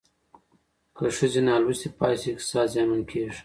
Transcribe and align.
که 0.97 1.05
ښځې 1.17 1.41
نالوستې 1.47 1.89
پاتې 1.99 2.17
شي 2.21 2.29
اقتصاد 2.31 2.67
زیانمن 2.73 3.01
کېږي. 3.09 3.39